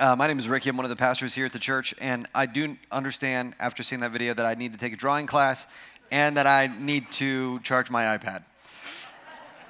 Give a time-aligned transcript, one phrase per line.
[0.00, 0.70] Uh, my name is Ricky.
[0.70, 4.00] I'm one of the pastors here at the church, and I do understand after seeing
[4.00, 5.66] that video that I need to take a drawing class
[6.10, 8.42] and that I need to charge my iPad.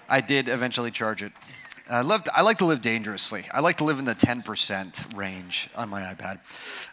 [0.08, 1.32] I did eventually charge it.
[1.88, 3.45] I, love to, I like to live dangerously.
[3.53, 6.39] I like to live in the 10% range on my iPad.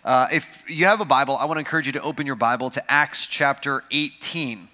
[0.04, 2.72] Uh, if you have a Bible, I want to encourage you to open your Bible
[2.72, 4.68] to Acts chapter 18.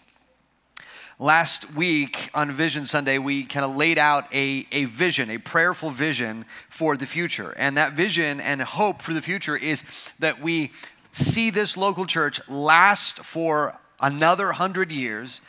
[1.23, 5.89] Last week on Vision Sunday, we kind of laid out a, a vision, a prayerful
[5.89, 7.53] vision for the future.
[7.55, 9.85] And that vision and hope for the future is
[10.20, 10.73] that we
[11.12, 15.39] see this local church last for another hundred years,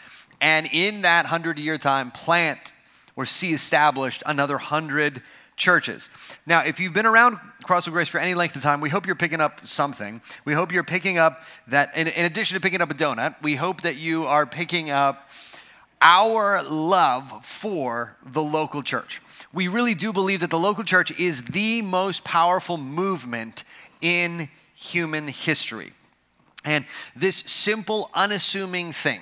[0.41, 2.73] and in that hundred year time, plant
[3.17, 5.23] or see established another hundred
[5.57, 6.09] churches.
[6.47, 9.07] Now, if you've been around Cross of Grace for any length of time, we hope
[9.07, 10.23] you're picking up something.
[10.45, 13.57] We hope you're picking up that, in, in addition to picking up a donut, we
[13.57, 15.31] hope that you are picking up
[16.05, 19.23] our love for the local church.
[19.55, 23.65] We really do believe that the local church is the most powerful movement
[24.03, 25.95] in human history.
[26.65, 26.85] And
[27.17, 29.21] this simple, unassuming thing,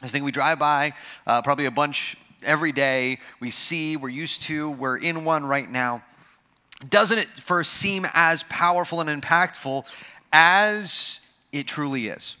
[0.00, 0.94] this thing we drive by
[1.26, 5.68] uh, probably a bunch every day, we see, we're used to, we're in one right
[5.68, 6.04] now,
[6.88, 9.84] doesn't it first seem as powerful and impactful
[10.32, 12.36] as it truly is?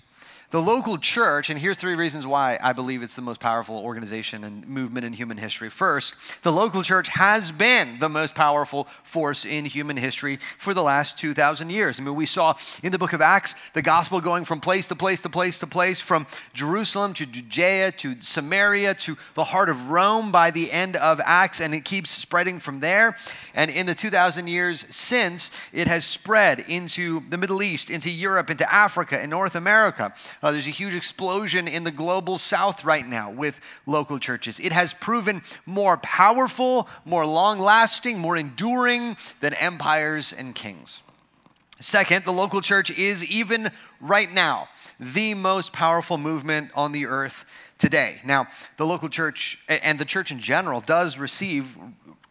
[0.52, 4.44] The local church, and here's three reasons why I believe it's the most powerful organization
[4.44, 5.70] and movement in human history.
[5.70, 10.84] First, the local church has been the most powerful force in human history for the
[10.84, 11.98] last 2,000 years.
[11.98, 14.94] I mean, we saw in the book of Acts the gospel going from place to
[14.94, 19.90] place to place to place, from Jerusalem to Judea to Samaria to the heart of
[19.90, 23.16] Rome by the end of Acts, and it keeps spreading from there.
[23.52, 28.48] And in the 2,000 years since, it has spread into the Middle East, into Europe,
[28.48, 30.14] into Africa, and North America.
[30.42, 34.60] Uh, there's a huge explosion in the global south right now with local churches.
[34.60, 41.02] It has proven more powerful, more long lasting, more enduring than empires and kings.
[41.78, 43.70] Second, the local church is even
[44.00, 47.44] right now the most powerful movement on the earth
[47.78, 48.20] today.
[48.24, 51.76] Now, the local church and the church in general does receive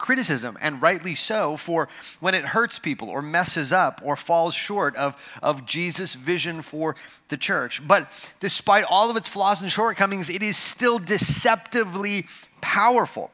[0.06, 1.90] criticism, and rightly so, for
[2.20, 6.96] when it hurts people or messes up or falls short of, of Jesus' vision for
[7.30, 7.82] the church.
[7.88, 12.28] But despite all of its flaws and shortcomings, it is still deceptively
[12.62, 13.32] powerful.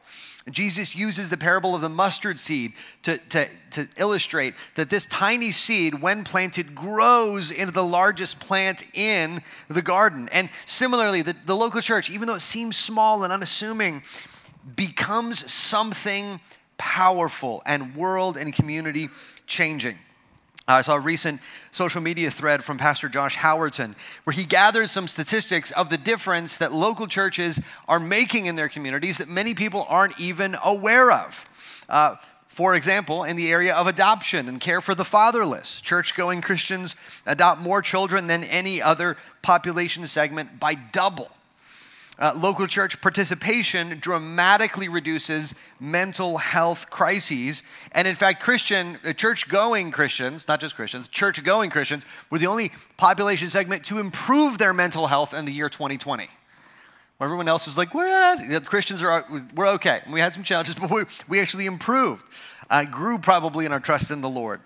[0.50, 2.72] Jesus uses the parable of the mustard seed
[3.02, 8.82] to, to, to illustrate that this tiny seed, when planted, grows into the largest plant
[8.94, 10.30] in the garden.
[10.32, 14.02] And similarly, the, the local church, even though it seems small and unassuming,
[14.74, 16.40] becomes something
[16.82, 19.08] powerful and world and community
[19.46, 19.96] changing.
[20.66, 23.94] I saw a recent social media thread from Pastor Josh Howerton
[24.24, 28.68] where he gathered some statistics of the difference that local churches are making in their
[28.68, 31.84] communities that many people aren't even aware of.
[31.88, 32.16] Uh,
[32.48, 36.96] for example, in the area of adoption and care for the fatherless, church going Christians
[37.26, 41.30] adopt more children than any other population segment by double
[42.18, 47.62] uh, local church participation dramatically reduces mental health crises.
[47.92, 52.38] And in fact, Christian, uh, church going Christians, not just Christians, church going Christians, were
[52.38, 56.28] the only population segment to improve their mental health in the year 2020.
[57.20, 59.24] Everyone else is like, we're not, Christians are,
[59.54, 60.00] we're okay.
[60.10, 62.24] We had some challenges, but we, we actually improved,
[62.68, 64.60] uh, grew probably in our trust in the Lord.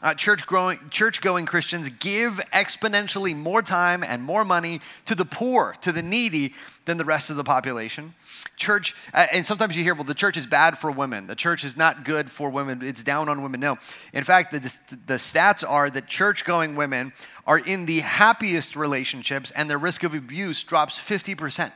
[0.00, 5.24] Uh, church growing, church going Christians give exponentially more time and more money to the
[5.24, 6.54] poor, to the needy,
[6.84, 8.14] than the rest of the population.
[8.56, 11.26] Church, uh, and sometimes you hear, well, the church is bad for women.
[11.26, 12.80] The church is not good for women.
[12.82, 13.58] It's down on women.
[13.58, 13.76] No.
[14.12, 14.60] In fact, the,
[15.06, 17.12] the stats are that church going women
[17.44, 21.72] are in the happiest relationships, and their risk of abuse drops 50%.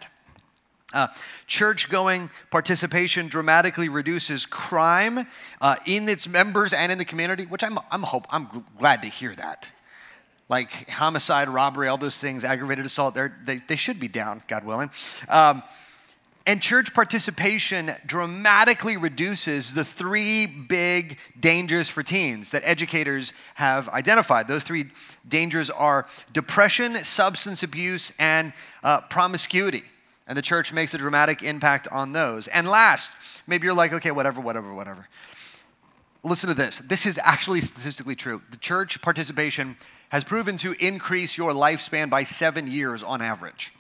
[0.93, 1.09] Uh,
[1.47, 5.27] church going participation dramatically reduces crime
[5.61, 9.09] uh, in its members and in the community, which I'm, I'm, hope, I'm glad to
[9.09, 9.69] hear that.
[10.49, 14.91] Like homicide, robbery, all those things, aggravated assault, they, they should be down, God willing.
[15.29, 15.63] Um,
[16.45, 24.49] and church participation dramatically reduces the three big dangers for teens that educators have identified.
[24.49, 24.87] Those three
[25.27, 28.53] dangers are depression, substance abuse, and
[28.83, 29.85] uh, promiscuity.
[30.27, 32.49] And the church makes a dramatic impact on those.
[32.49, 33.11] And last,
[33.47, 35.09] maybe you're like, okay, whatever, whatever, whatever.
[36.23, 36.79] Listen to this.
[36.79, 38.43] This is actually statistically true.
[38.51, 39.77] The church participation
[40.11, 43.73] has proven to increase your lifespan by seven years on average.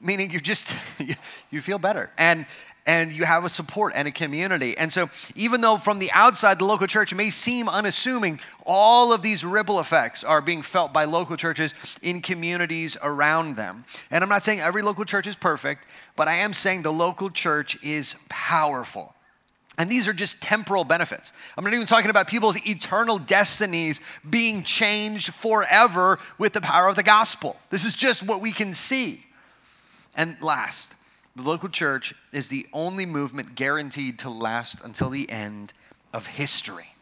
[0.00, 0.74] Meaning you just,
[1.50, 2.10] you feel better.
[2.18, 2.46] And
[2.90, 4.76] and you have a support and a community.
[4.76, 9.22] And so, even though from the outside the local church may seem unassuming, all of
[9.22, 11.72] these ripple effects are being felt by local churches
[12.02, 13.84] in communities around them.
[14.10, 17.30] And I'm not saying every local church is perfect, but I am saying the local
[17.30, 19.14] church is powerful.
[19.78, 21.32] And these are just temporal benefits.
[21.56, 26.96] I'm not even talking about people's eternal destinies being changed forever with the power of
[26.96, 27.54] the gospel.
[27.70, 29.24] This is just what we can see.
[30.16, 30.92] And last,
[31.36, 35.72] the local church is the only movement guaranteed to last until the end
[36.12, 36.94] of history.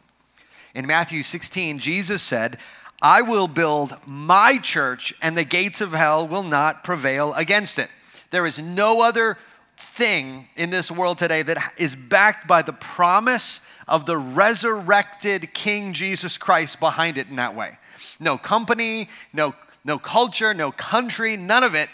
[0.75, 2.59] In Matthew 16, Jesus said,
[3.01, 7.89] I will build my church, and the gates of hell will not prevail against it.
[8.31, 9.39] There is no other
[9.77, 15.93] thing in this world today that is backed by the promise of the resurrected King
[15.93, 17.79] Jesus Christ behind it in that way.
[18.21, 19.55] No company, no,
[19.85, 21.89] no culture, no country, none of it.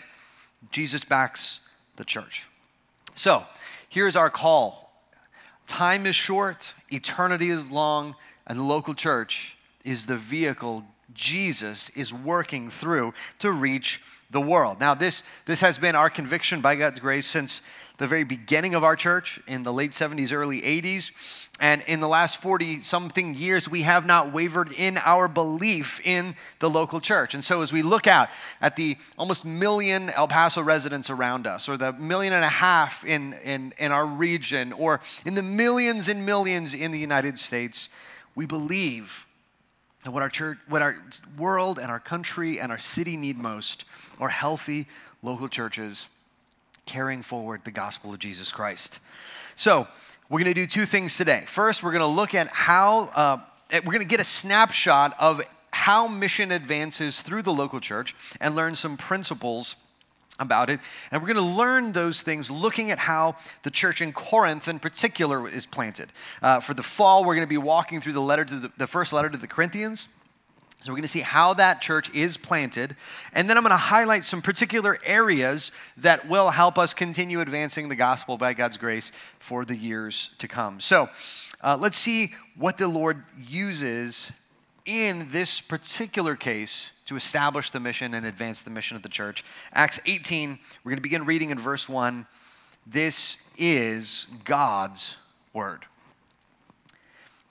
[0.72, 1.60] Jesus backs
[1.96, 2.48] the church.
[3.14, 3.44] So
[3.88, 4.90] here's our call
[5.66, 8.14] time is short, eternity is long,
[8.46, 14.80] and the local church is the vehicle Jesus is working through to reach the world.
[14.80, 17.62] Now, this, this has been our conviction by God's grace since
[17.98, 21.12] the very beginning of our church in the late 70s, early 80s.
[21.60, 26.34] And in the last 40 something years, we have not wavered in our belief in
[26.58, 27.34] the local church.
[27.34, 28.28] And so, as we look out
[28.60, 33.04] at the almost million El Paso residents around us, or the million and a half
[33.04, 37.88] in, in, in our region, or in the millions and millions in the United States,
[38.34, 39.28] we believe
[40.02, 40.96] that what our church, what our
[41.38, 43.84] world and our country and our city need most
[44.18, 44.88] are healthy
[45.22, 46.08] local churches
[46.86, 49.00] carrying forward the gospel of Jesus Christ.
[49.56, 49.88] So,
[50.30, 51.44] we're going to do two things today.
[51.46, 53.38] First, we're going to look at how, uh,
[53.72, 58.54] we're going to get a snapshot of how mission advances through the local church and
[58.54, 59.76] learn some principles
[60.38, 60.80] about it.
[61.10, 64.78] And we're going to learn those things looking at how the church in Corinth, in
[64.78, 66.10] particular, is planted.
[66.42, 68.86] Uh, for the fall, we're going to be walking through the letter to the, the
[68.86, 70.08] first letter to the Corinthians.
[70.84, 72.94] So we're going to see how that church is planted.
[73.32, 77.88] And then I'm going to highlight some particular areas that will help us continue advancing
[77.88, 80.80] the gospel by God's grace for the years to come.
[80.80, 81.08] So
[81.62, 84.30] uh, let's see what the Lord uses
[84.84, 89.42] in this particular case to establish the mission and advance the mission of the church.
[89.72, 92.26] Acts 18, we're going to begin reading in verse 1.
[92.86, 95.16] This is God's
[95.54, 95.86] word.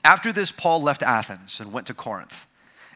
[0.03, 2.45] After this, Paul left Athens and went to Corinth.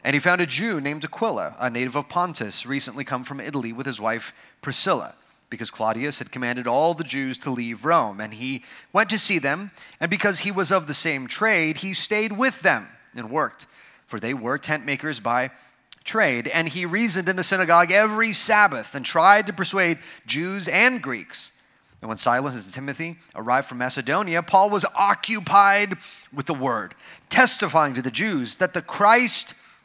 [0.04, 3.72] And he found a Jew named Aquila, a native of Pontus, recently come from Italy
[3.72, 5.14] with his wife Priscilla,
[5.50, 8.20] because Claudius had commanded all the Jews to leave Rome.
[8.20, 11.94] And he went to see them, and because he was of the same trade, he
[11.94, 13.66] stayed with them and worked,
[14.06, 15.50] for they were tent makers by
[16.04, 16.48] trade.
[16.48, 21.52] And he reasoned in the synagogue every Sabbath and tried to persuade Jews and Greeks.
[22.00, 25.96] And when Silas and Timothy arrived from Macedonia, Paul was occupied
[26.32, 26.94] with the word,
[27.28, 29.54] testifying to the Jews that the Christ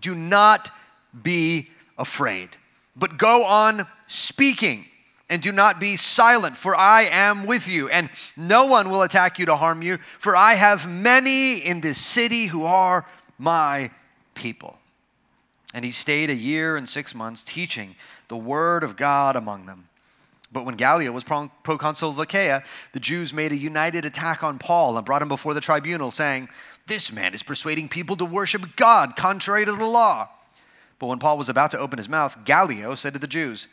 [0.00, 0.70] do not
[1.22, 1.68] be
[1.98, 2.50] afraid,
[2.96, 4.86] but go on speaking
[5.28, 9.38] and do not be silent, for I am with you, and no one will attack
[9.38, 13.06] you to harm you, for I have many in this city who are
[13.38, 13.90] my
[14.34, 14.76] people.
[15.72, 17.94] And he stayed a year and six months teaching
[18.26, 19.86] the word of God among them.
[20.52, 24.96] But when Gallio was proconsul of Achaia, the Jews made a united attack on Paul
[24.96, 26.48] and brought him before the tribunal, saying,
[26.86, 30.28] this man is persuading people to worship God contrary to the law.
[30.98, 33.68] But when Paul was about to open his mouth, Gallio said to the Jews,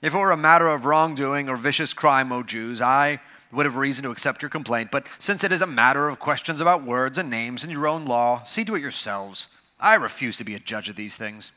[0.00, 3.76] If it were a matter of wrongdoing or vicious crime, O Jews, I would have
[3.76, 4.90] reason to accept your complaint.
[4.90, 8.04] But since it is a matter of questions about words and names and your own
[8.04, 9.48] law, see to it yourselves.
[9.80, 11.52] I refuse to be a judge of these things.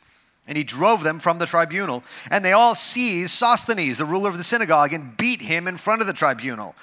[0.47, 2.03] And he drove them from the tribunal.
[2.29, 6.01] And they all seized Sosthenes, the ruler of the synagogue, and beat him in front
[6.01, 6.75] of the tribunal.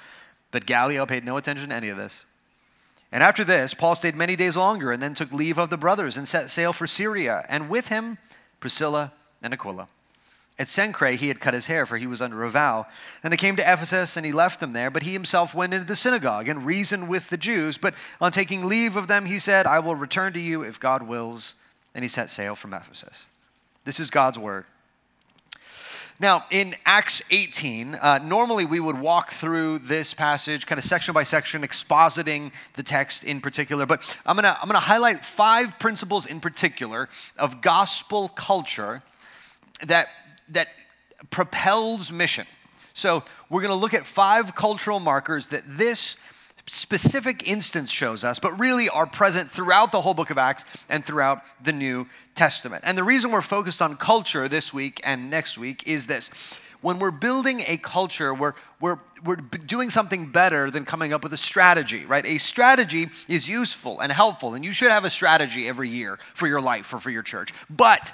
[0.51, 2.25] But Gallio paid no attention to any of this.
[3.11, 6.15] And after this, Paul stayed many days longer and then took leave of the brothers
[6.15, 8.17] and set sail for Syria, and with him
[8.59, 9.87] Priscilla and Aquila.
[10.59, 12.85] At Cenchreae, he had cut his hair, for he was under a vow.
[13.23, 14.91] And they came to Ephesus, and he left them there.
[14.91, 17.77] But he himself went into the synagogue and reasoned with the Jews.
[17.77, 21.03] But on taking leave of them, he said, I will return to you if God
[21.03, 21.55] wills.
[21.95, 23.25] And he set sail from Ephesus.
[23.85, 24.65] This is God's word.
[26.21, 31.13] Now, in Acts 18, uh, normally we would walk through this passage kind of section
[31.13, 36.25] by section, expositing the text in particular, but I'm gonna, I'm gonna highlight five principles
[36.25, 37.07] in particular
[37.37, 39.01] of gospel culture
[39.85, 40.09] that,
[40.49, 40.67] that
[41.29, 42.47] propels mission.
[42.91, 46.17] So, we're gonna look at five cultural markers that this
[46.69, 51.03] specific instance shows us, but really are present throughout the whole book of Acts and
[51.03, 52.83] throughout the New Testament.
[52.85, 56.29] And the reason we're focused on culture this week and next week is this.
[56.81, 61.33] When we're building a culture, we're, we're, we're doing something better than coming up with
[61.33, 62.25] a strategy, right?
[62.25, 66.47] A strategy is useful and helpful, and you should have a strategy every year for
[66.47, 67.53] your life or for your church.
[67.69, 68.13] But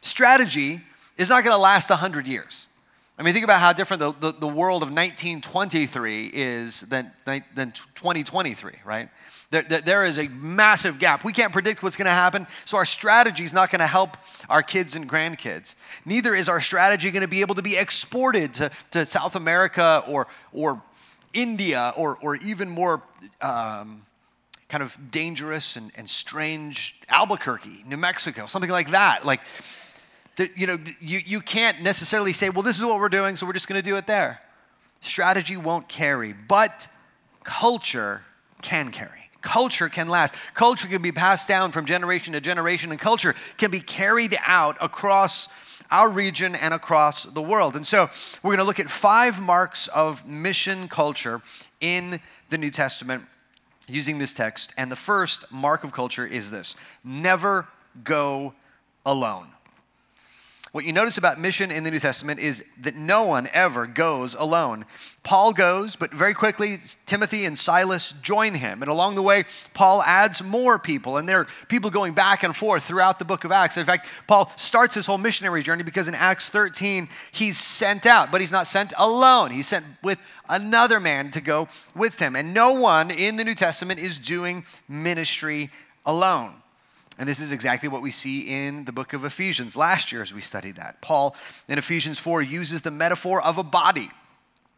[0.00, 0.82] strategy
[1.16, 2.68] is not going to last 100 years.
[3.16, 7.70] I mean, think about how different the, the, the, world of 1923 is than, than
[7.94, 9.08] 2023, right?
[9.50, 11.22] There, there is a massive gap.
[11.24, 14.16] We can't predict what's going to happen, so our strategy is not going to help
[14.48, 15.76] our kids and grandkids.
[16.04, 20.02] Neither is our strategy going to be able to be exported to, to South America
[20.08, 20.82] or, or
[21.32, 23.00] India or, or even more
[23.40, 24.02] um,
[24.68, 29.24] kind of dangerous and, and strange Albuquerque, New Mexico, something like that.
[29.24, 29.40] Like,
[30.36, 33.46] that, you know, you, you can't necessarily say, well, this is what we're doing, so
[33.46, 34.40] we're just going to do it there.
[35.00, 36.88] Strategy won't carry, but
[37.44, 38.22] culture
[38.62, 39.30] can carry.
[39.42, 40.34] Culture can last.
[40.54, 44.76] Culture can be passed down from generation to generation, and culture can be carried out
[44.80, 45.48] across
[45.90, 47.76] our region and across the world.
[47.76, 48.08] And so
[48.42, 51.42] we're going to look at five marks of mission culture
[51.80, 53.24] in the New Testament
[53.86, 54.72] using this text.
[54.78, 56.74] And the first mark of culture is this
[57.04, 57.68] never
[58.02, 58.54] go
[59.04, 59.48] alone.
[60.74, 64.34] What you notice about mission in the New Testament is that no one ever goes
[64.34, 64.86] alone.
[65.22, 68.82] Paul goes, but very quickly, Timothy and Silas join him.
[68.82, 71.16] And along the way, Paul adds more people.
[71.16, 73.76] And there are people going back and forth throughout the book of Acts.
[73.76, 78.32] In fact, Paul starts his whole missionary journey because in Acts 13, he's sent out,
[78.32, 79.52] but he's not sent alone.
[79.52, 82.34] He's sent with another man to go with him.
[82.34, 85.70] And no one in the New Testament is doing ministry
[86.04, 86.63] alone.
[87.18, 90.34] And this is exactly what we see in the book of Ephesians last year as
[90.34, 91.00] we studied that.
[91.00, 91.36] Paul
[91.68, 94.10] in Ephesians 4 uses the metaphor of a body.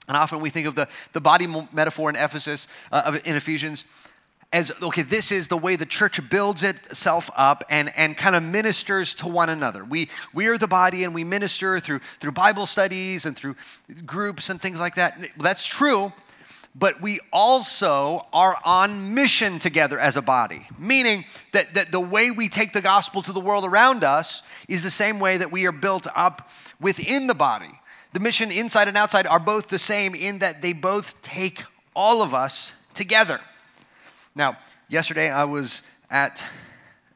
[0.08, 3.84] And often we think of the, the body metaphor in Ephesus, uh, in Ephesians,
[4.52, 8.42] as okay, this is the way the church builds itself up and, and kind of
[8.42, 9.84] ministers to one another.
[9.84, 13.56] We, we are the body and we minister through, through Bible studies and through
[14.04, 15.30] groups and things like that.
[15.36, 16.12] That's true,
[16.78, 20.66] but we also are on mission together as a body.
[20.78, 24.82] Meaning that, that the way we take the gospel to the world around us is
[24.82, 27.80] the same way that we are built up within the body.
[28.12, 31.64] The mission inside and outside are both the same in that they both take
[31.94, 33.40] all of us together.
[34.34, 36.44] Now, yesterday I was at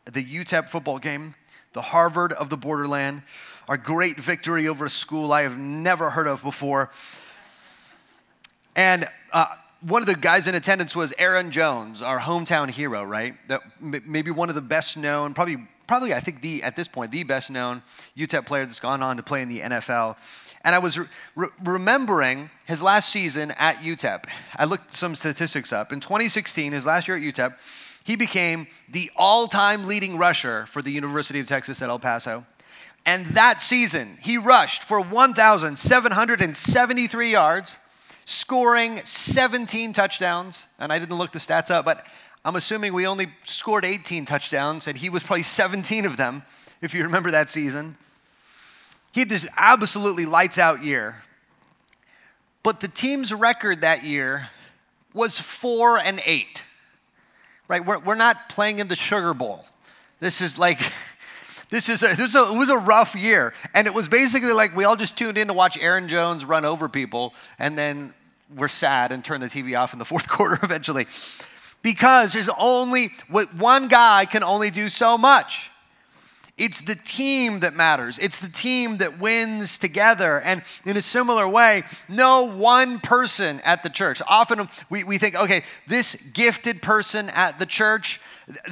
[0.06, 1.34] the UTEP football game,
[1.74, 3.22] the Harvard of the borderland,
[3.68, 6.90] our great victory over a school I have never heard of before.
[8.74, 9.46] And uh,
[9.80, 13.34] one of the guys in attendance was Aaron Jones, our hometown hero, right?
[13.48, 15.56] That maybe one of the best known, probably,
[15.86, 17.82] probably I think the at this point the best known
[18.16, 20.16] UTEP player that's gone on to play in the NFL.
[20.62, 21.06] And I was re-
[21.64, 24.24] remembering his last season at UTEP.
[24.56, 25.90] I looked some statistics up.
[25.92, 27.54] In 2016, his last year at UTEP,
[28.04, 32.44] he became the all-time leading rusher for the University of Texas at El Paso.
[33.06, 37.78] And that season, he rushed for 1,773 yards
[38.30, 40.66] scoring 17 touchdowns.
[40.78, 42.06] And I didn't look the stats up, but
[42.44, 46.42] I'm assuming we only scored 18 touchdowns, and he was probably 17 of them,
[46.80, 47.96] if you remember that season.
[49.12, 51.22] He had this absolutely lights out year.
[52.62, 54.48] But the team's record that year
[55.12, 56.64] was four and eight.
[57.66, 57.84] Right?
[57.84, 59.64] We're, we're not playing in the Sugar Bowl.
[60.20, 60.80] This is like,
[61.70, 63.54] this is a, this a, it was a rough year.
[63.74, 66.64] And it was basically like we all just tuned in to watch Aaron Jones run
[66.64, 68.14] over people, and then
[68.56, 71.06] we're sad and turn the TV off in the fourth quarter eventually.
[71.82, 75.70] Because there's only, what one guy can only do so much.
[76.60, 78.18] It's the team that matters.
[78.18, 80.40] It's the team that wins together.
[80.40, 84.20] And in a similar way, no one person at the church.
[84.28, 88.20] Often we, we think, okay, this gifted person at the church,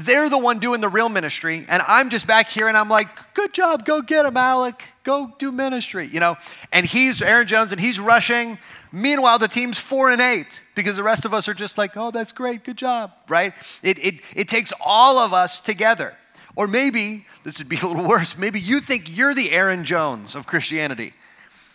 [0.01, 1.65] they're the one doing the real ministry.
[1.67, 4.85] And I'm just back here and I'm like, good job, go get him, Alec.
[5.03, 6.37] Go do ministry, you know?
[6.71, 8.59] And he's Aaron Jones and he's rushing
[8.93, 12.11] Meanwhile, the team's four and eight because the rest of us are just like, oh,
[12.11, 13.53] that's great, good job, right?
[13.83, 16.17] It, it, it takes all of us together.
[16.59, 20.35] Or maybe, this would be a little worse, maybe you think you're the Aaron Jones
[20.35, 21.13] of Christianity.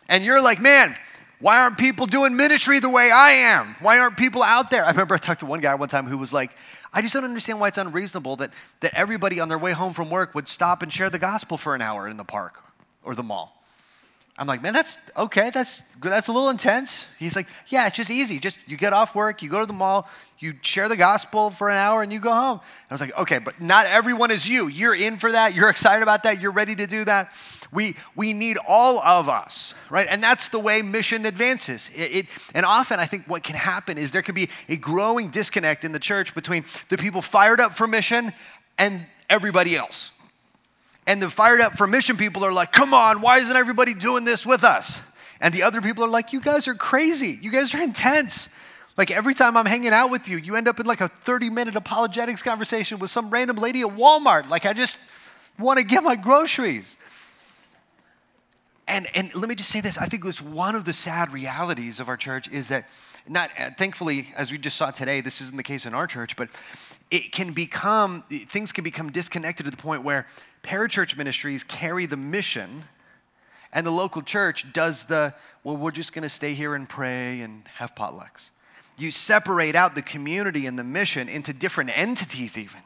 [0.10, 0.98] And you're like, man,
[1.40, 3.78] why aren't people doing ministry the way I am?
[3.80, 4.84] Why aren't people out there?
[4.84, 6.52] I remember I talked to one guy one time who was like,
[6.92, 10.10] I just don't understand why it's unreasonable that, that everybody on their way home from
[10.10, 12.62] work would stop and share the gospel for an hour in the park
[13.04, 13.63] or the mall.
[14.38, 15.52] I'm like, man, that's okay.
[15.52, 17.08] That's that's a little intense.
[17.20, 18.40] He's like, yeah, it's just easy.
[18.40, 20.10] Just you get off work, you go to the mall,
[20.40, 22.60] you share the gospel for an hour, and you go home.
[22.90, 24.68] I was like, okay, but not everyone is you.
[24.68, 25.54] You're in for that.
[25.54, 26.42] You're excited about that.
[26.42, 27.32] You're ready to do that.
[27.72, 30.08] We, we need all of us, right?
[30.10, 31.90] And that's the way mission advances.
[31.96, 35.30] It, it, and often, I think what can happen is there can be a growing
[35.30, 38.34] disconnect in the church between the people fired up for mission
[38.78, 40.12] and everybody else.
[41.06, 44.24] And the fired up for mission people are like, come on, why isn't everybody doing
[44.24, 45.02] this with us?
[45.42, 47.38] And the other people are like, you guys are crazy.
[47.42, 48.48] You guys are intense.
[48.96, 51.50] Like every time I'm hanging out with you, you end up in like a 30
[51.50, 54.50] minute apologetics conversation with some random lady at Walmart.
[54.50, 54.98] Like I just
[55.60, 56.98] want to get my groceries.
[58.88, 62.00] And, and let me just say this I think it's one of the sad realities
[62.00, 62.88] of our church is that,
[63.28, 66.36] not uh, thankfully, as we just saw today, this isn't the case in our church,
[66.36, 66.50] but
[67.10, 70.28] it can become, things can become disconnected to the point where
[70.64, 72.84] parachurch ministries carry the mission
[73.74, 77.42] and the local church does the, well, we're just going to stay here and pray
[77.42, 78.52] and have potlucks.
[78.98, 82.82] You separate out the community and the mission into different entities, even.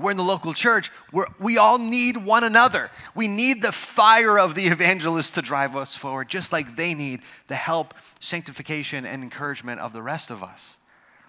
[0.00, 2.90] We're in the local church, where we all need one another.
[3.14, 7.20] We need the fire of the evangelists to drive us forward, just like they need
[7.48, 10.76] the help, sanctification, and encouragement of the rest of us.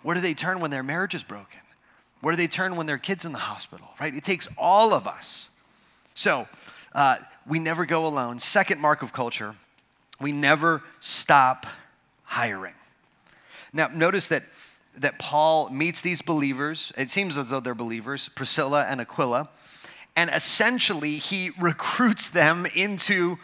[0.04, 1.60] Where do they turn when their marriage is broken?
[2.22, 4.14] Where do they turn when their kid's in the hospital, right?
[4.14, 5.50] It takes all of us.
[6.14, 6.48] So,
[6.94, 8.40] uh, we never go alone.
[8.40, 9.56] Second mark of culture,
[10.20, 11.66] we never stop
[12.24, 12.74] hiring.
[13.74, 14.44] Now, notice that,
[14.96, 16.92] that Paul meets these believers.
[16.98, 19.50] It seems as though they're believers, Priscilla and Aquila,
[20.16, 23.38] and essentially he recruits them into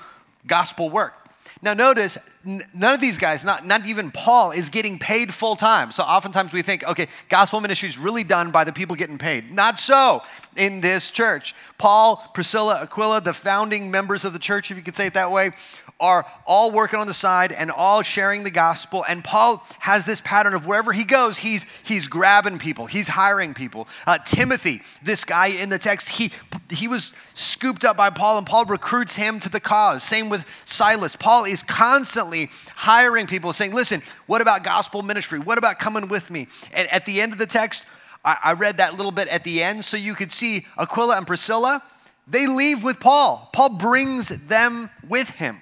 [0.45, 1.13] gospel work.
[1.61, 5.91] Now, notice none of these guys, not, not even Paul, is getting paid full time.
[5.91, 9.51] So oftentimes we think, okay, gospel ministry is really done by the people getting paid.
[9.51, 10.21] Not so
[10.55, 11.55] in this church.
[11.77, 15.31] Paul, Priscilla, Aquila, the founding members of the church, if you could say it that
[15.31, 15.51] way,
[15.99, 19.03] are all working on the side and all sharing the gospel.
[19.07, 23.53] And Paul has this pattern of wherever he goes, he's, he's grabbing people, he's hiring
[23.53, 23.87] people.
[24.05, 26.31] Uh, Timothy, this guy in the text, he,
[26.69, 30.03] he was scooped up by Paul, and Paul recruits him to the cause.
[30.03, 31.15] Same with Silas.
[31.15, 35.39] Paul is constantly hiring people, saying, Listen, what about gospel ministry?
[35.39, 36.47] What about coming with me?
[36.73, 37.85] And at the end of the text,
[38.23, 41.25] I, I read that little bit at the end so you could see Aquila and
[41.25, 41.81] Priscilla.
[42.27, 43.49] They leave with Paul.
[43.53, 45.61] Paul brings them with him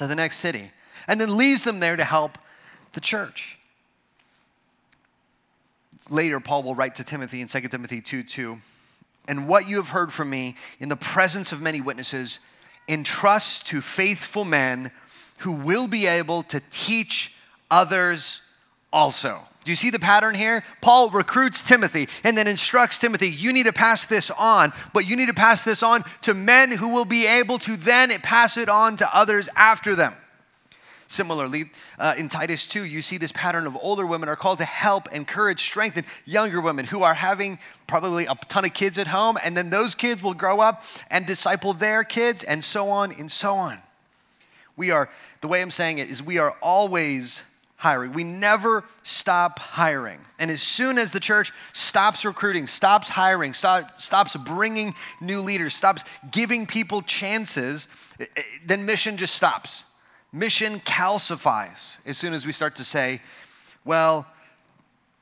[0.00, 0.70] to the next city
[1.06, 2.38] and then leaves them there to help
[2.92, 3.58] the church.
[6.08, 8.58] Later, Paul will write to Timothy in 2 Timothy 2 2.
[9.28, 12.40] And what you have heard from me in the presence of many witnesses,
[12.88, 14.90] entrust to faithful men
[15.40, 17.34] who will be able to teach
[17.70, 18.40] others
[18.90, 19.46] also.
[19.64, 20.64] Do you see the pattern here?
[20.80, 25.16] Paul recruits Timothy and then instructs Timothy, you need to pass this on, but you
[25.16, 28.68] need to pass this on to men who will be able to then pass it
[28.68, 30.14] on to others after them.
[31.10, 34.64] Similarly, uh, in Titus 2, you see this pattern of older women are called to
[34.64, 39.36] help, encourage, strengthen younger women who are having probably a ton of kids at home,
[39.42, 43.30] and then those kids will grow up and disciple their kids, and so on and
[43.30, 43.78] so on.
[44.76, 47.42] We are, the way I'm saying it is, we are always
[47.80, 48.12] hiring.
[48.12, 50.20] We never stop hiring.
[50.38, 55.74] And as soon as the church stops recruiting, stops hiring, stop, stops bringing new leaders,
[55.74, 57.88] stops giving people chances,
[58.20, 59.86] eh, eh, then mission just stops.
[60.30, 63.22] Mission calcifies as soon as we start to say,
[63.82, 64.26] well,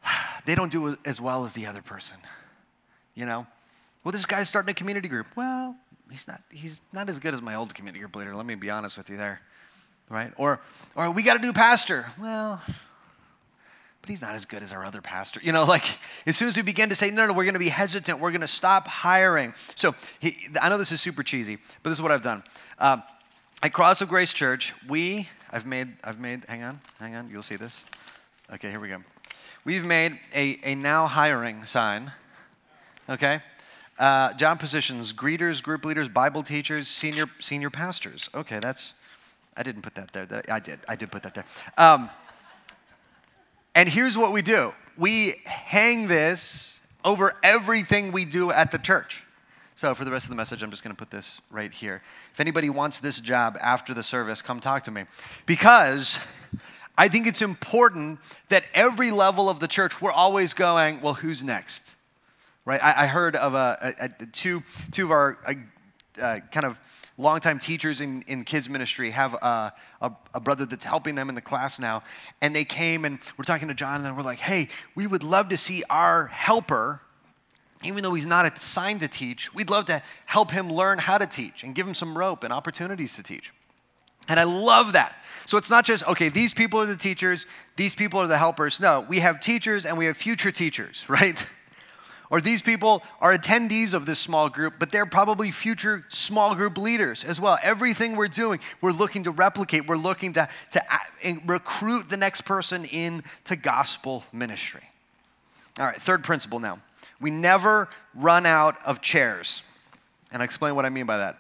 [0.44, 2.16] they don't do as well as the other person.
[3.14, 3.47] You know?
[4.03, 5.29] Well, this guy's starting a community group.
[5.37, 5.77] Well,
[6.11, 8.35] he's not, he's not as good as my old community group leader.
[8.35, 9.42] Let me be honest with you there
[10.09, 10.33] right?
[10.37, 10.61] Or,
[10.94, 12.07] or we got a new pastor.
[12.21, 12.61] Well,
[14.01, 15.40] but he's not as good as our other pastor.
[15.42, 15.85] You know, like
[16.27, 18.31] as soon as we begin to say, no, no, we're going to be hesitant, we're
[18.31, 19.53] going to stop hiring.
[19.75, 22.42] So he, I know this is super cheesy, but this is what I've done.
[22.79, 22.99] Uh,
[23.62, 27.42] at Cross of Grace Church, we, I've made, I've made, hang on, hang on, you'll
[27.42, 27.85] see this.
[28.53, 29.03] Okay, here we go.
[29.64, 32.12] We've made a, a now hiring sign,
[33.11, 33.42] okay?
[33.99, 38.31] Uh, job positions, greeters, group leaders, Bible teachers, senior, senior pastors.
[38.33, 38.94] Okay, that's,
[39.59, 40.42] I didn't put that there.
[40.49, 40.79] I did.
[40.88, 41.44] I did put that there.
[41.77, 42.09] Um,
[43.75, 49.25] and here's what we do we hang this over everything we do at the church.
[49.75, 52.03] So, for the rest of the message, I'm just going to put this right here.
[52.33, 55.05] If anybody wants this job after the service, come talk to me.
[55.44, 56.18] Because
[56.97, 58.18] I think it's important
[58.49, 61.94] that every level of the church, we're always going, well, who's next?
[62.64, 62.83] Right?
[62.83, 65.38] I, I heard of a, a, a, two, two of our
[66.20, 66.81] uh, kind of
[67.18, 71.35] longtime teachers in, in kids ministry have a, a, a, brother that's helping them in
[71.35, 72.02] the class now.
[72.40, 75.48] And they came and we're talking to John and we're like, hey, we would love
[75.48, 77.00] to see our helper,
[77.83, 81.26] even though he's not assigned to teach, we'd love to help him learn how to
[81.26, 83.52] teach and give him some rope and opportunities to teach.
[84.28, 85.16] And I love that.
[85.46, 88.78] So it's not just, okay, these people are the teachers, these people are the helpers.
[88.78, 91.44] No, we have teachers and we have future teachers, right?
[92.31, 96.77] Or these people are attendees of this small group, but they're probably future small group
[96.77, 97.59] leaders as well.
[97.62, 100.83] Everything we're doing, we're looking to replicate, we're looking to, to
[101.47, 104.83] recruit the next person into gospel ministry.
[105.81, 106.81] All right, third principle now.
[107.21, 109.62] We never run out of chairs.
[110.31, 111.38] And I'll explain what I mean by that.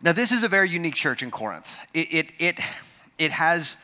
[0.00, 1.78] Now, this is a very unique church in Corinth.
[1.92, 2.60] It, it, it,
[3.18, 3.76] it has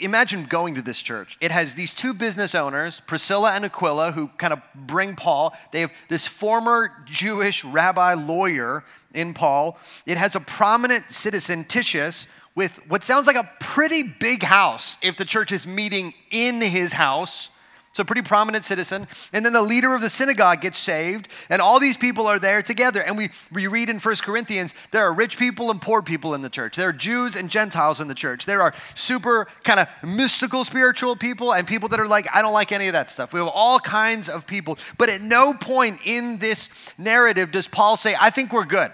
[0.00, 1.36] imagine going to this church.
[1.40, 5.54] It has these two business owners, Priscilla and Aquila, who kind of bring Paul.
[5.72, 9.78] They have this former Jewish rabbi lawyer in Paul.
[10.04, 15.16] It has a prominent citizen, Titius, with what sounds like a pretty big house if
[15.16, 17.50] the church is meeting in his house.
[17.96, 19.08] So, pretty prominent citizen.
[19.32, 22.60] And then the leader of the synagogue gets saved, and all these people are there
[22.60, 23.00] together.
[23.00, 26.42] And we, we read in 1 Corinthians there are rich people and poor people in
[26.42, 26.76] the church.
[26.76, 28.44] There are Jews and Gentiles in the church.
[28.44, 32.52] There are super kind of mystical spiritual people and people that are like, I don't
[32.52, 33.32] like any of that stuff.
[33.32, 34.76] We have all kinds of people.
[34.98, 38.92] But at no point in this narrative does Paul say, I think we're good.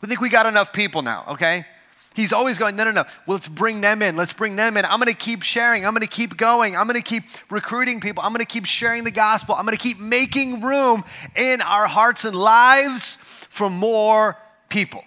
[0.00, 1.66] We think we got enough people now, okay?
[2.14, 3.04] He's always going, no, no, no.
[3.26, 4.16] Well, let's bring them in.
[4.16, 4.84] Let's bring them in.
[4.84, 5.86] I'm going to keep sharing.
[5.86, 6.76] I'm going to keep going.
[6.76, 8.22] I'm going to keep recruiting people.
[8.22, 9.54] I'm going to keep sharing the gospel.
[9.54, 11.04] I'm going to keep making room
[11.36, 14.36] in our hearts and lives for more
[14.68, 15.04] people.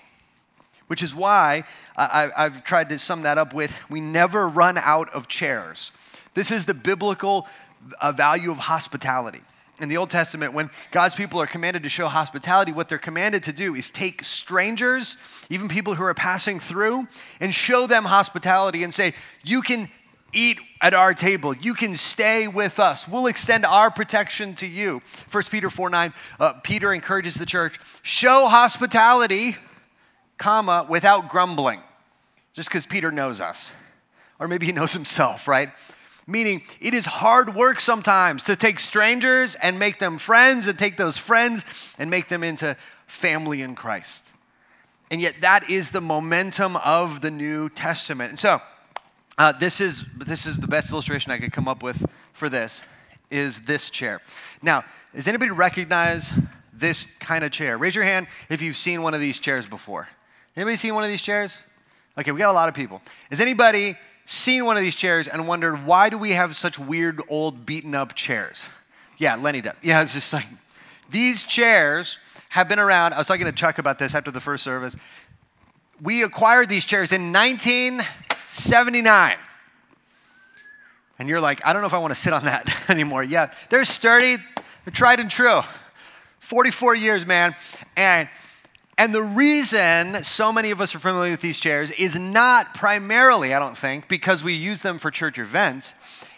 [0.88, 1.64] Which is why
[1.98, 5.92] I, have tried to sum that up with we never run out of chairs.
[6.36, 7.48] This is the biblical
[8.02, 9.42] uh, value of hospitality
[9.82, 13.44] in the Old Testament, when God's people are commanded to show hospitality, what they're commanded
[13.44, 15.18] to do is take strangers,
[15.50, 17.08] even people who are passing through,
[17.40, 19.90] and show them hospitality and say, You can
[20.32, 21.56] eat at our table.
[21.56, 23.08] You can stay with us.
[23.08, 25.02] We'll extend our protection to you.
[25.32, 29.58] 1 Peter 4 9, uh, Peter encourages the church show hospitality,
[30.38, 31.82] comma, without grumbling.
[32.54, 33.74] Just because Peter knows us.
[34.40, 35.70] Or maybe he knows himself, right?
[36.28, 40.98] Meaning, it is hard work sometimes to take strangers and make them friends, and take
[40.98, 41.66] those friends
[42.00, 44.34] and make them into family in Christ.
[45.12, 48.32] And yet, that is the momentum of the New Testament.
[48.32, 48.60] And so,
[49.38, 52.82] uh, this, is, this is the best illustration I could come up with for this
[53.30, 54.22] is this chair.
[54.62, 54.84] Now,
[55.14, 56.32] does anybody recognize
[56.74, 57.78] this kind of chair?
[57.78, 60.08] Raise your hand if you've seen one of these chairs before.
[60.56, 61.58] Anybody seen one of these chairs?
[62.18, 63.02] Okay, we got a lot of people.
[63.30, 67.22] Is anybody seen one of these chairs and wondered why do we have such weird
[67.30, 68.68] old beaten up chairs?
[69.18, 69.76] Yeah, Lenny does.
[69.82, 70.48] Yeah, it's just like
[71.10, 73.14] these chairs have been around.
[73.14, 74.96] I was talking to Chuck about this after the first service.
[76.02, 79.38] We acquired these chairs in 1979.
[81.18, 83.24] And you're like, I don't know if I want to sit on that anymore.
[83.24, 84.38] Yeah, they're sturdy,
[84.84, 85.62] they're tried and true.
[86.40, 87.56] 44 years, man.
[87.96, 88.28] And
[88.98, 93.54] and the reason so many of us are familiar with these chairs is not primarily,
[93.54, 95.94] I don't think, because we use them for church events.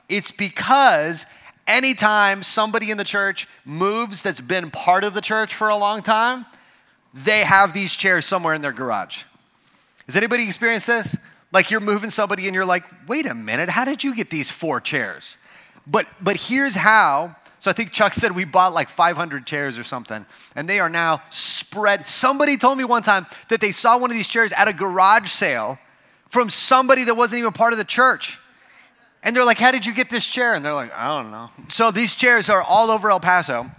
[0.09, 1.25] It's because
[1.67, 6.01] anytime somebody in the church moves that's been part of the church for a long
[6.01, 6.45] time,
[7.13, 9.23] they have these chairs somewhere in their garage.
[10.07, 11.15] Has anybody experienced this?
[11.51, 14.49] Like you're moving somebody and you're like, wait a minute, how did you get these
[14.49, 15.37] four chairs?
[15.85, 19.83] But, but here's how so I think Chuck said we bought like 500 chairs or
[19.83, 22.05] something, and they are now spread.
[22.05, 25.29] Somebody told me one time that they saw one of these chairs at a garage
[25.29, 25.79] sale
[26.29, 28.37] from somebody that wasn't even part of the church.
[29.23, 30.53] And they're like, How did you get this chair?
[30.53, 31.49] And they're like, I don't know.
[31.67, 33.69] So these chairs are all over El Paso.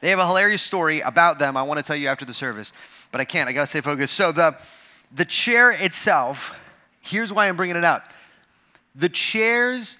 [0.00, 2.72] They have a hilarious story about them I want to tell you after the service,
[3.12, 3.48] but I can't.
[3.48, 4.14] I got to stay focused.
[4.14, 4.56] So the,
[5.14, 6.58] the chair itself,
[7.00, 8.02] here's why I'm bringing it out.
[8.94, 9.98] The chairs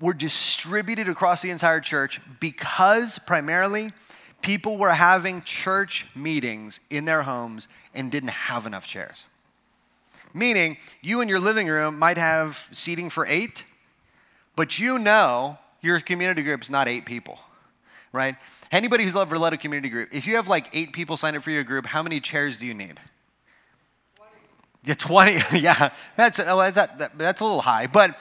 [0.00, 3.92] were distributed across the entire church because primarily
[4.42, 9.26] people were having church meetings in their homes and didn't have enough chairs.
[10.32, 13.64] Meaning, you in your living room might have seating for eight,
[14.56, 17.40] but you know your community group's not eight people,
[18.12, 18.36] right?
[18.70, 21.42] Anybody who's ever led a community group, if you have like eight people sign up
[21.42, 23.00] for your group, how many chairs do you need?
[24.16, 24.30] 20.
[24.84, 25.32] Yeah, 20.
[25.60, 27.88] yeah, that's, oh, that's, that's a little high.
[27.88, 28.18] But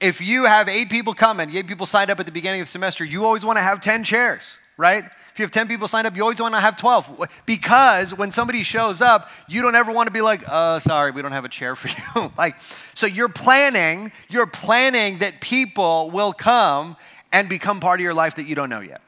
[0.00, 2.70] if you have eight people coming, eight people signed up at the beginning of the
[2.70, 5.04] semester, you always want to have 10 chairs, right?
[5.32, 7.28] If you have 10 people signed up, you always want to have 12.
[7.46, 11.22] Because when somebody shows up, you don't ever want to be like, uh, sorry, we
[11.22, 12.32] don't have a chair for you.
[12.36, 12.56] like,
[12.94, 16.96] so you're planning, you're planning that people will come
[17.32, 19.00] and become part of your life that you don't know yet.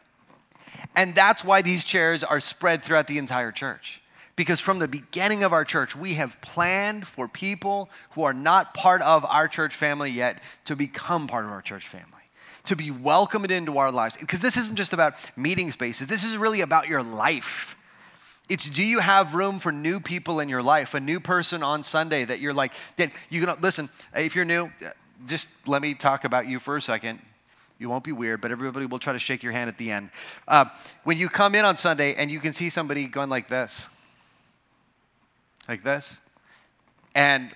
[0.96, 4.00] And that's why these chairs are spread throughout the entire church.
[4.40, 8.72] Because from the beginning of our church, we have planned for people who are not
[8.72, 12.22] part of our church family yet to become part of our church family,
[12.64, 14.16] to be welcomed into our lives.
[14.16, 17.76] Because this isn't just about meeting spaces, this is really about your life.
[18.48, 20.94] It's do you have room for new people in your life?
[20.94, 24.70] A new person on Sunday that you're like, that you can listen, if you're new,
[25.26, 27.20] just let me talk about you for a second.
[27.78, 30.08] You won't be weird, but everybody will try to shake your hand at the end.
[30.48, 30.64] Uh,
[31.04, 33.84] when you come in on Sunday and you can see somebody going like this,
[35.70, 36.18] like this,
[37.14, 37.50] and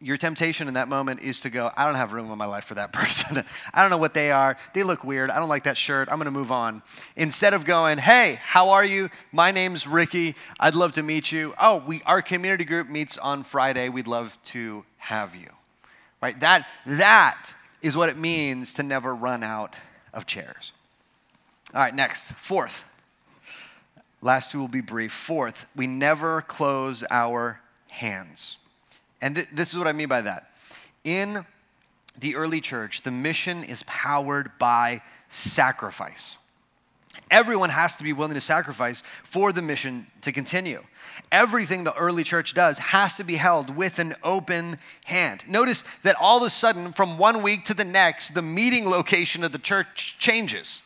[0.00, 2.64] your temptation in that moment is to go, I don't have room in my life
[2.64, 3.44] for that person.
[3.74, 4.56] I don't know what they are.
[4.72, 5.28] They look weird.
[5.28, 6.08] I don't like that shirt.
[6.10, 6.82] I'm going to move on.
[7.16, 9.10] Instead of going, hey, how are you?
[9.32, 10.34] My name's Ricky.
[10.58, 11.52] I'd love to meet you.
[11.60, 13.90] Oh, we, our community group meets on Friday.
[13.90, 15.50] We'd love to have you.
[16.22, 16.40] Right?
[16.40, 17.52] That, that
[17.82, 19.76] is what it means to never run out
[20.14, 20.72] of chairs.
[21.74, 22.32] All right, next.
[22.32, 22.86] Fourth.
[24.22, 25.12] Last two will be brief.
[25.12, 28.58] Fourth, we never close our hands.
[29.20, 30.50] And th- this is what I mean by that.
[31.04, 31.44] In
[32.18, 36.36] the early church, the mission is powered by sacrifice.
[37.30, 40.82] Everyone has to be willing to sacrifice for the mission to continue.
[41.32, 45.44] Everything the early church does has to be held with an open hand.
[45.48, 49.44] Notice that all of a sudden, from one week to the next, the meeting location
[49.44, 50.82] of the church changes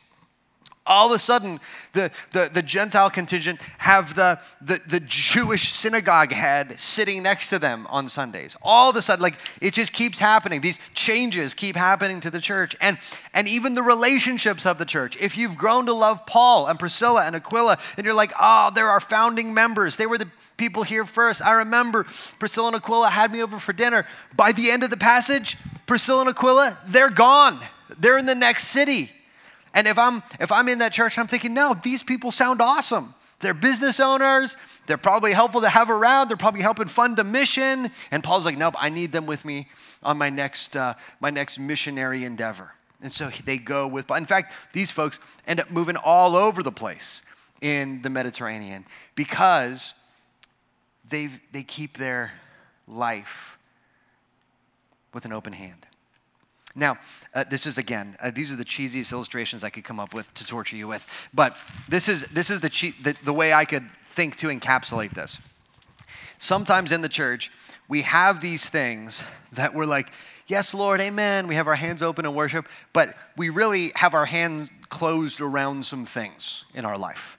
[0.86, 1.60] all of a sudden
[1.92, 7.58] the, the, the gentile contingent have the, the, the jewish synagogue head sitting next to
[7.58, 8.54] them on sundays.
[8.60, 10.60] All of a sudden like it just keeps happening.
[10.60, 12.76] These changes keep happening to the church.
[12.80, 12.98] And,
[13.32, 15.16] and even the relationships of the church.
[15.16, 18.90] If you've grown to love paul and priscilla and aquila and you're like oh they're
[18.90, 19.96] our founding members.
[19.96, 21.40] They were the people here first.
[21.40, 22.04] I remember
[22.38, 24.06] priscilla and aquila had me over for dinner.
[24.36, 27.60] By the end of the passage priscilla and aquila they're gone.
[27.98, 29.13] They're in the next city
[29.74, 33.14] and if I'm if I'm in that church, I'm thinking, no, these people sound awesome.
[33.40, 34.56] They're business owners.
[34.86, 36.28] They're probably helpful to have around.
[36.28, 37.90] They're probably helping fund a mission.
[38.10, 39.68] And Paul's like, nope, I need them with me
[40.02, 42.72] on my next uh, my next missionary endeavor.
[43.02, 44.10] And so they go with.
[44.10, 47.22] In fact, these folks end up moving all over the place
[47.60, 49.92] in the Mediterranean because
[51.08, 52.32] they they keep their
[52.86, 53.58] life
[55.12, 55.86] with an open hand.
[56.74, 56.98] Now,
[57.32, 60.32] uh, this is again, uh, these are the cheesiest illustrations I could come up with
[60.34, 61.06] to torture you with.
[61.32, 61.56] But
[61.88, 65.38] this is, this is the, che- the, the way I could think to encapsulate this.
[66.38, 67.52] Sometimes in the church,
[67.88, 70.10] we have these things that we're like,
[70.48, 71.46] yes, Lord, amen.
[71.46, 75.84] We have our hands open in worship, but we really have our hands closed around
[75.84, 77.38] some things in our life.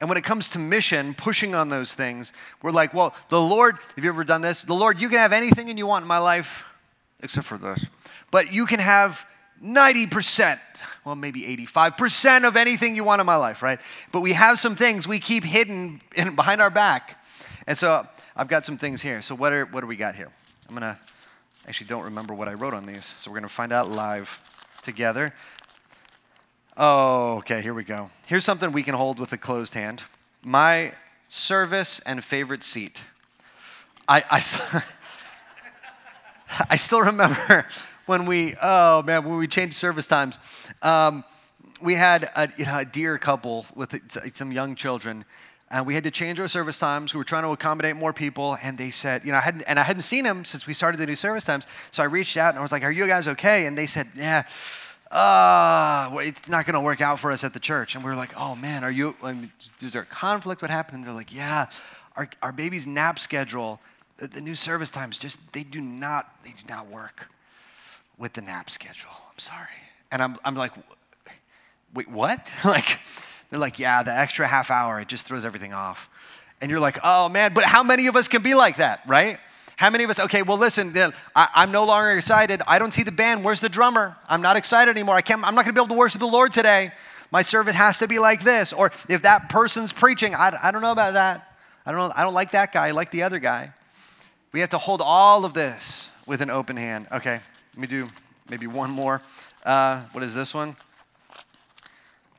[0.00, 3.76] And when it comes to mission, pushing on those things, we're like, well, the Lord,
[3.94, 4.62] have you ever done this?
[4.62, 6.64] The Lord, you can have anything and you want in my life
[7.22, 7.86] except for this
[8.30, 9.26] but you can have
[9.62, 10.58] 90%,
[11.04, 13.78] well, maybe 85% of anything you want in my life, right?
[14.12, 17.22] But we have some things we keep hidden in, behind our back.
[17.66, 19.20] And so I've got some things here.
[19.22, 20.30] So, what, are, what do we got here?
[20.68, 20.98] I'm to
[21.66, 23.04] actually don't remember what I wrote on these.
[23.04, 24.40] So, we're to find out live
[24.82, 25.34] together.
[26.76, 28.10] Oh, okay, here we go.
[28.26, 30.04] Here's something we can hold with a closed hand
[30.42, 30.92] my
[31.28, 33.04] service and favorite seat.
[34.08, 34.82] I, I,
[36.70, 37.66] I still remember
[38.06, 40.38] when we, oh man, when we changed service times,
[40.82, 41.24] um,
[41.82, 43.94] we had a, you know, a dear couple with
[44.34, 45.24] some young children,
[45.70, 47.14] and we had to change our service times.
[47.14, 49.78] We were trying to accommodate more people, and they said, you know, I hadn't, and
[49.78, 51.66] I hadn't seen them since we started the new service times.
[51.90, 54.08] So I reached out and I was like, "Are you guys okay?" And they said,
[54.14, 54.44] "Yeah."
[55.10, 57.96] Uh, it's not going to work out for us at the church.
[57.96, 59.16] And we were like, oh man, are you,
[59.82, 60.62] is there a conflict?
[60.62, 60.98] What happened?
[60.98, 61.66] And they're like, yeah,
[62.14, 63.80] our, our baby's nap schedule,
[64.20, 67.28] the, the new service times, just, they do not, they do not work
[68.18, 69.10] with the nap schedule.
[69.30, 69.66] I'm sorry.
[70.12, 70.72] And I'm, I'm like,
[71.94, 72.52] wait, what?
[72.64, 72.98] like,
[73.48, 76.08] they're like, yeah, the extra half hour, it just throws everything off.
[76.60, 79.38] And you're like, oh man, but how many of us can be like that, right?
[79.76, 80.94] How many of us, okay, well, listen,
[81.34, 82.60] I, am no longer excited.
[82.68, 83.42] I don't see the band.
[83.42, 84.14] Where's the drummer?
[84.28, 85.14] I'm not excited anymore.
[85.14, 86.92] I can't, I'm not going to be able to worship the Lord today.
[87.30, 88.74] My service has to be like this.
[88.74, 91.56] Or if that person's preaching, I, I don't know about that.
[91.86, 92.88] I don't, know, I don't like that guy.
[92.88, 93.72] I like the other guy.
[94.52, 97.06] We have to hold all of this with an open hand.
[97.12, 97.40] Okay,
[97.74, 98.08] let me do
[98.48, 99.22] maybe one more.
[99.64, 100.76] Uh, what is this one?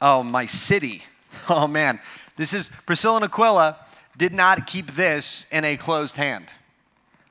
[0.01, 1.03] Oh, my city.
[1.49, 2.01] Oh, man.
[2.35, 3.77] This is Priscilla and Aquila
[4.17, 6.47] did not keep this in a closed hand,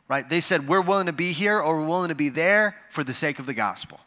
[0.09, 0.27] right?
[0.27, 3.13] They said, We're willing to be here or we're willing to be there for the
[3.13, 4.01] sake of the gospel.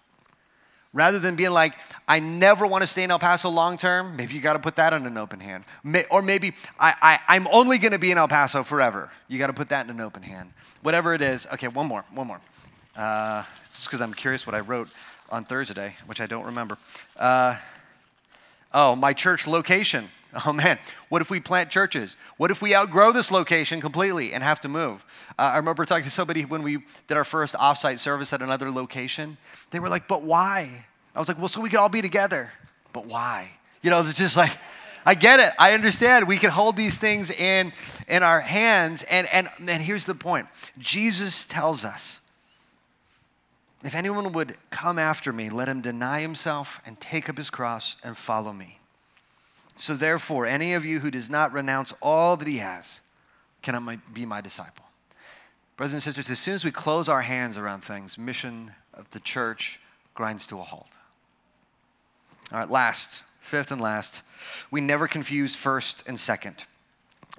[0.93, 1.73] Rather than being like,
[2.07, 4.75] I never want to stay in El Paso long term, maybe you got to put
[4.75, 5.63] that in an open hand.
[6.11, 9.11] Or maybe I, I, am only going to be in El Paso forever.
[9.27, 10.53] You got to put that in an open hand.
[10.83, 11.47] Whatever it is.
[11.53, 12.39] Okay, one more, one more.
[12.95, 14.87] Uh, just because I'm curious what I wrote
[15.29, 16.77] on Thursday, which I don't remember.
[17.17, 17.57] Uh,
[18.71, 20.09] oh, my church location.
[20.45, 22.17] Oh man, what if we plant churches?
[22.37, 25.05] What if we outgrow this location completely and have to move?
[25.37, 28.71] Uh, I remember talking to somebody when we did our first offsite service at another
[28.71, 29.37] location.
[29.71, 30.85] They were like, but why?
[31.15, 32.51] I was like, well, so we could all be together.
[32.93, 33.51] But why?
[33.81, 34.51] You know, it's just like,
[35.05, 35.53] I get it.
[35.59, 36.27] I understand.
[36.27, 37.73] We can hold these things in,
[38.07, 39.03] in our hands.
[39.03, 40.47] And, and, and here's the point
[40.79, 42.21] Jesus tells us
[43.83, 47.97] if anyone would come after me, let him deny himself and take up his cross
[48.01, 48.77] and follow me.
[49.75, 53.01] So, therefore, any of you who does not renounce all that he has
[53.61, 54.85] cannot be my disciple.
[55.77, 59.19] Brothers and sisters, as soon as we close our hands around things, mission of the
[59.19, 59.79] church
[60.13, 60.91] grinds to a halt.
[62.51, 64.21] All right, last, fifth and last,
[64.69, 66.65] we never confuse first and second.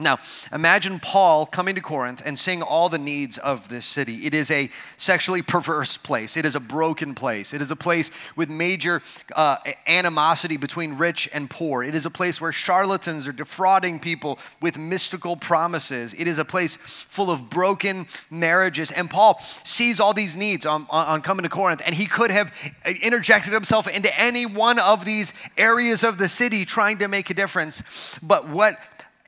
[0.00, 0.18] Now,
[0.52, 4.26] imagine Paul coming to Corinth and seeing all the needs of this city.
[4.26, 6.36] It is a sexually perverse place.
[6.36, 7.54] It is a broken place.
[7.54, 9.02] It is a place with major
[9.36, 11.84] uh, animosity between rich and poor.
[11.84, 16.12] It is a place where charlatans are defrauding people with mystical promises.
[16.14, 18.90] It is a place full of broken marriages.
[18.90, 22.32] And Paul sees all these needs on, on, on coming to Corinth, and he could
[22.32, 22.52] have
[23.00, 27.34] interjected himself into any one of these areas of the city trying to make a
[27.34, 28.18] difference.
[28.20, 28.80] But what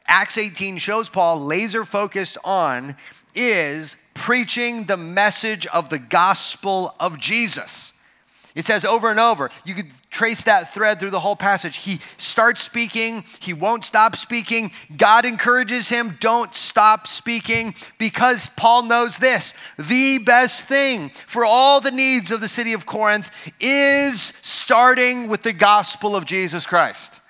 [0.08, 2.96] Acts 18 shows Paul laser focused on
[3.34, 7.92] is preaching the message of the gospel of Jesus.
[8.54, 11.76] It says over and over, you could trace that thread through the whole passage.
[11.76, 14.72] He starts speaking, he won't stop speaking.
[14.96, 21.82] God encourages him, don't stop speaking, because Paul knows this the best thing for all
[21.82, 27.20] the needs of the city of Corinth is starting with the gospel of Jesus Christ.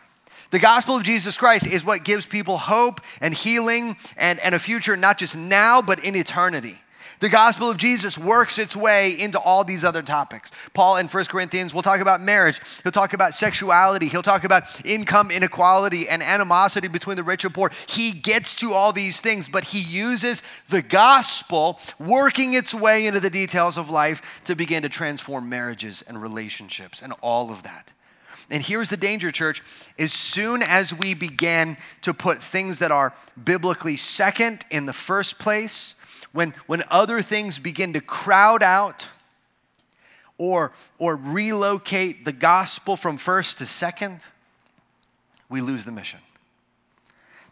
[0.56, 4.58] The gospel of Jesus Christ is what gives people hope and healing and, and a
[4.58, 6.78] future not just now, but in eternity.
[7.20, 10.50] The gospel of Jesus works its way into all these other topics.
[10.72, 14.82] Paul in 1 Corinthians will talk about marriage, he'll talk about sexuality, he'll talk about
[14.86, 17.70] income inequality and animosity between the rich and poor.
[17.86, 23.20] He gets to all these things, but he uses the gospel working its way into
[23.20, 27.92] the details of life to begin to transform marriages and relationships and all of that.
[28.50, 29.62] And here's the danger, church.
[29.98, 35.38] As soon as we begin to put things that are biblically second in the first
[35.38, 35.96] place,
[36.32, 39.08] when, when other things begin to crowd out
[40.38, 44.26] or, or relocate the gospel from first to second,
[45.48, 46.20] we lose the mission.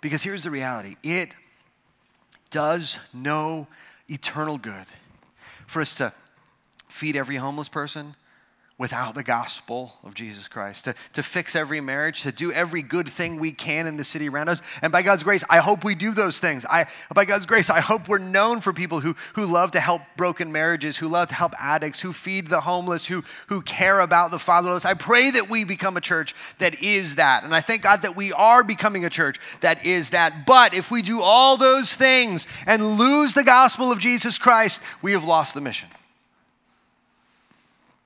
[0.01, 1.31] Because here's the reality it
[2.51, 3.67] does no
[4.09, 4.85] eternal good
[5.67, 6.13] for us to
[6.89, 8.15] feed every homeless person
[8.77, 13.09] without the gospel of Jesus Christ, to, to fix every marriage, to do every good
[13.09, 14.63] thing we can in the city around us.
[14.83, 16.67] And by God's grace, I hope we do those things.
[16.69, 20.03] I, by God's grace, I hope we're known for people who, who love to help
[20.17, 24.33] broken marriages, who love to help addicts, who feed the homeless, who, who care about
[24.33, 24.85] the fatherless.
[24.85, 27.45] I pray that we become a church that is that.
[27.45, 30.47] And I thank God that we are becoming a church that is that.
[30.47, 35.13] But if we do all those things and lose the gospel of Jesus Christ, we
[35.13, 35.89] have lost the mission.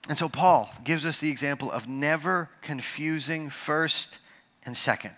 [0.09, 4.19] And so Paul gives us the example of never confusing first
[4.65, 5.15] and second.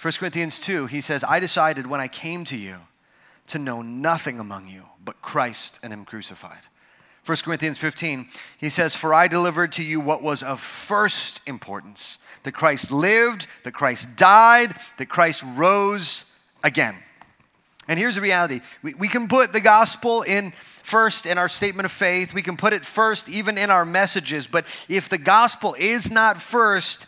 [0.00, 2.76] 1 Corinthians 2, he says, I decided when I came to you
[3.48, 6.66] to know nothing among you but Christ and Him crucified.
[7.26, 12.18] 1 Corinthians 15, he says, For I delivered to you what was of first importance
[12.44, 16.24] that Christ lived, that Christ died, that Christ rose
[16.64, 16.96] again.
[17.88, 21.86] And here's the reality we, we can put the gospel in first in our statement
[21.86, 25.74] of faith, we can put it first even in our messages, but if the gospel
[25.78, 27.06] is not first,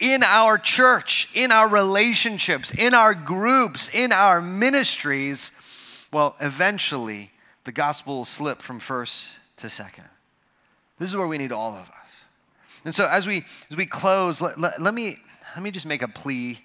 [0.00, 5.52] in our church, in our relationships, in our groups, in our ministries,
[6.12, 7.30] well, eventually
[7.64, 10.04] the gospel will slip from first to second.
[10.98, 12.22] This is where we need all of us.
[12.84, 15.18] And so as we as we close, let, let, let me
[15.54, 16.60] let me just make a plea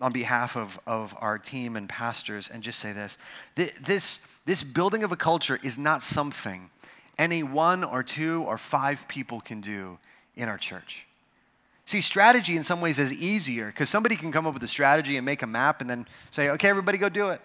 [0.00, 3.18] on behalf of, of our team and pastors and just say this.
[3.54, 6.70] This, this building of a culture is not something
[7.18, 9.98] any one or two or five people can do
[10.34, 11.06] in our church.
[11.86, 15.16] See, strategy in some ways is easier because somebody can come up with a strategy
[15.16, 17.40] and make a map and then say, okay, everybody go do it.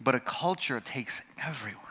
[0.00, 1.84] But a culture takes everyone.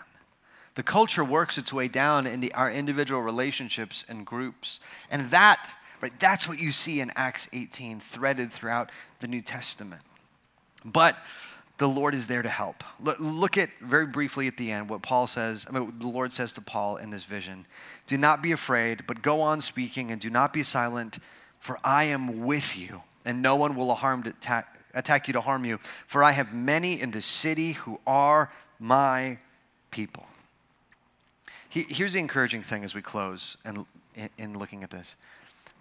[0.76, 4.80] The culture works its way down into our individual relationships and groups.
[5.12, 5.70] And that
[6.02, 6.18] Right?
[6.20, 10.02] That's what you see in Acts 18 threaded throughout the New Testament.
[10.86, 11.18] But
[11.80, 12.84] the Lord is there to help.
[13.20, 16.52] Look at very briefly at the end what Paul says, I mean, the Lord says
[16.54, 17.66] to Paul in this vision
[18.06, 21.20] Do not be afraid, but go on speaking and do not be silent,
[21.60, 25.66] for I am with you, and no one will harm attack, attack you to harm
[25.66, 29.38] you, for I have many in the city who are my
[29.90, 30.26] people.
[31.70, 33.86] Here's the encouraging thing as we close and
[34.38, 35.16] in looking at this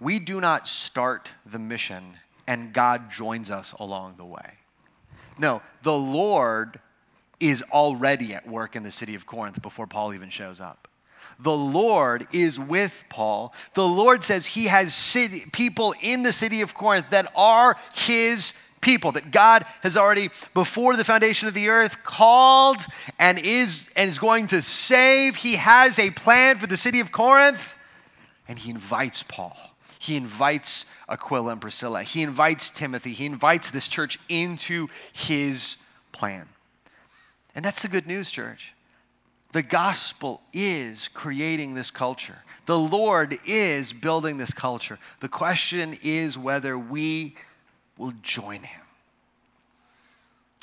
[0.01, 2.15] we do not start the mission
[2.47, 4.55] and God joins us along the way.
[5.39, 6.81] No, the Lord
[7.41, 10.89] is already at work in the city of Corinth before Paul even shows up.
[11.39, 13.53] The Lord is with Paul.
[13.75, 18.55] The Lord says he has city, people in the city of Corinth that are his
[18.81, 22.85] people that God has already, before the foundation of the earth, called
[23.19, 25.37] and is, and is going to save.
[25.37, 27.77] He has a plan for the city of Corinth,
[28.49, 29.57] and he invites Paul.
[29.99, 32.03] He invites Aquila and Priscilla.
[32.03, 33.13] He invites Timothy.
[33.13, 35.77] He invites this church into his
[36.13, 36.49] plan.
[37.55, 38.75] And that's the good news, church.
[39.53, 42.39] The gospel is creating this culture.
[42.67, 44.99] The Lord is building this culture.
[45.21, 47.35] The question is whether we
[47.97, 48.81] will join him.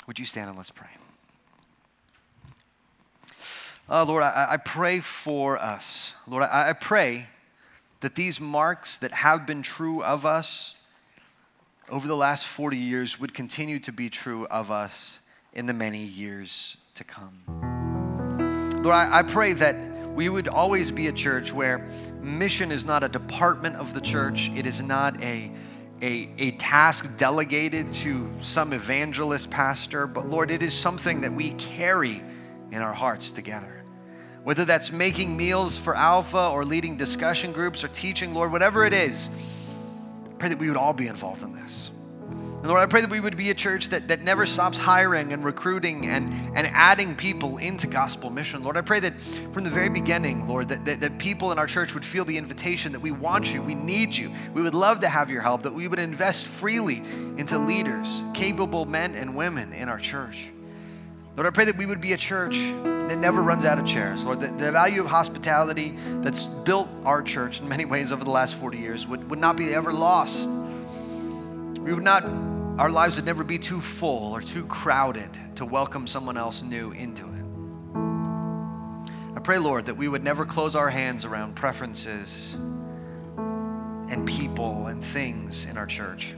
[0.07, 0.87] Would you stand and let's pray?
[3.89, 6.15] Uh, Lord, I, I, pray for us.
[6.27, 7.27] Lord, I, I pray
[8.01, 10.75] that these marks that have been true of us
[11.89, 15.19] over the last 40 years would continue to be true of us
[15.53, 17.43] in the many years to come.
[18.83, 19.75] Lord, I, I pray that
[20.09, 21.87] we would always be a church where
[22.21, 25.51] mission is not a department of the church, it is not a
[26.01, 31.51] a, a task delegated to some evangelist pastor, but Lord, it is something that we
[31.51, 32.21] carry
[32.71, 33.74] in our hearts together.
[34.45, 38.93] Whether that's making meals for Alpha or leading discussion groups or teaching, Lord, whatever it
[38.93, 39.31] is,
[40.37, 41.89] pray that we would all be involved in this.
[42.29, 45.33] And Lord, I pray that we would be a church that, that never stops hiring
[45.33, 48.63] and recruiting and, and adding people into gospel mission.
[48.63, 49.19] Lord, I pray that
[49.51, 52.37] from the very beginning, Lord, that, that, that people in our church would feel the
[52.37, 55.63] invitation that we want you, we need you, we would love to have your help,
[55.63, 57.01] that we would invest freely
[57.37, 60.51] into leaders, capable men and women in our church.
[61.35, 64.25] Lord, I pray that we would be a church that never runs out of chairs.
[64.25, 68.31] Lord, the, the value of hospitality that's built our church in many ways over the
[68.31, 70.49] last 40 years would, would not be ever lost.
[70.49, 72.23] We would not
[72.77, 76.91] our lives would never be too full or too crowded to welcome someone else new
[76.91, 77.45] into it.
[79.37, 82.53] I pray, Lord, that we would never close our hands around preferences
[84.09, 86.35] and people and things in our church.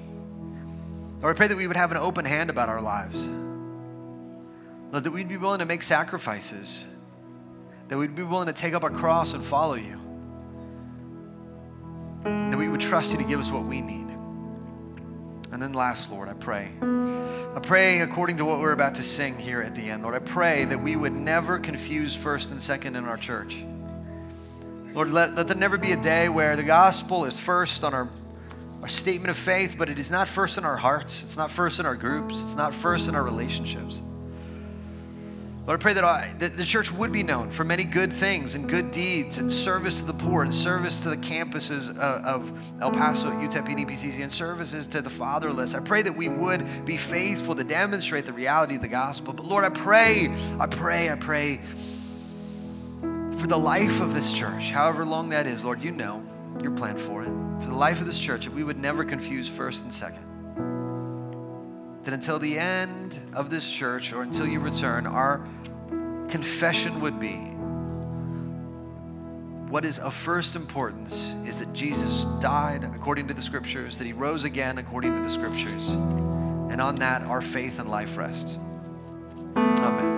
[1.21, 3.27] Lord, I pray that we would have an open hand about our lives.
[4.91, 6.85] Lord, that we'd be willing to make sacrifices,
[7.89, 9.99] that we'd be willing to take up our cross and follow you,
[12.25, 14.07] and that we would trust you to give us what we need.
[15.51, 16.71] And then last, Lord, I pray.
[16.81, 20.19] I pray according to what we're about to sing here at the end, Lord, I
[20.19, 23.63] pray that we would never confuse first and second in our church.
[24.93, 28.09] Lord, let, let there never be a day where the gospel is first on our,
[28.81, 31.23] our statement of faith, but it is not first in our hearts.
[31.23, 32.41] It's not first in our groups.
[32.41, 34.01] It's not first in our relationships.
[35.67, 38.55] Lord, I pray that, I, that, the church would be known for many good things
[38.55, 42.81] and good deeds and service to the poor and service to the campuses of, of
[42.81, 45.75] El Paso, UTEP, and EPCC and services to the fatherless.
[45.75, 49.33] I pray that we would be faithful to demonstrate the reality of the gospel.
[49.33, 51.59] But Lord, I pray, I pray, I pray
[53.37, 56.23] for the life of this church, however long that is, Lord, you know
[56.61, 57.29] your plan for it.
[57.59, 60.26] For the life of this church, that we would never confuse first and second
[62.07, 65.45] that until the end of this church or until you return, our
[66.29, 67.35] confession would be
[69.69, 74.13] what is of first importance is that Jesus died according to the scriptures, that he
[74.13, 75.95] rose again according to the scriptures.
[75.95, 78.57] And on that, our faith and life rests.
[79.57, 80.16] Amen.